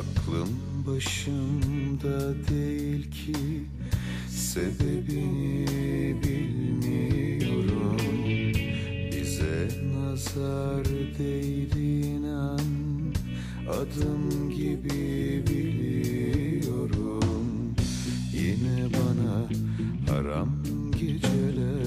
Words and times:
Aklım 0.00 0.48
başımda 0.86 2.34
değil 2.48 3.10
ki 3.10 3.66
Sebebini 4.28 5.66
bilmiyorum. 6.24 7.96
Bize 9.12 9.68
nazar 9.94 10.84
değil 11.18 11.76
inan 11.76 12.60
Adım 13.68 14.50
gibi 14.50 15.44
biliyorum. 15.50 17.24
Yine 18.32 18.88
bana 18.92 19.48
haram 20.12 20.50
geceler 21.00 21.79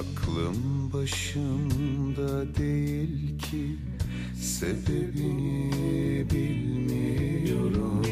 Aklım 0.00 0.92
başımda 0.92 2.54
değil 2.56 3.38
ki 3.38 3.76
Sebebini 4.40 6.26
bilmiyorum. 6.30 8.02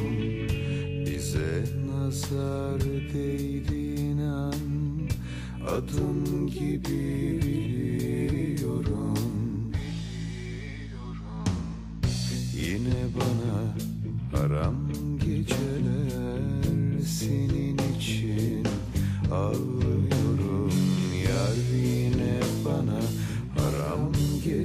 Bize 1.06 1.65
nazar 1.87 2.81
değil 3.15 3.72
inan 3.72 4.54
Adım 5.69 6.47
gibi 6.47 7.41
biliyorum. 7.43 9.19
Yine 12.55 13.00
bana 13.16 13.75
haram 14.32 14.76
geceler 15.19 17.03
Senin 17.06 17.78
için. 17.99 18.66
Ağlıyorum 19.32 19.88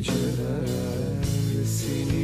geceler 0.03 0.67
seni 1.65 2.22